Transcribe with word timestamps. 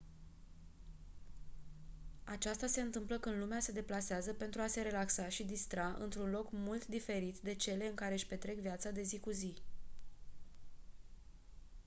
aceasta 2.23 2.67
se 2.67 2.81
întâmplă 2.81 3.17
când 3.19 3.37
lumea 3.39 3.59
se 3.59 3.71
deplasează 3.71 4.33
pentru 4.33 4.61
a 4.61 4.67
se 4.67 4.81
relaxa 4.81 5.29
și 5.29 5.43
distra 5.43 5.95
într-un 5.99 6.29
loc 6.29 6.47
mult 6.51 6.87
diferit 6.87 7.39
de 7.39 7.53
cele 7.53 7.87
în 7.87 7.95
care-și 7.95 8.27
petrec 8.27 8.59
viața 8.59 8.91
de 8.91 9.01
zi 9.03 9.19
cu 9.19 9.29
zi 9.29 9.53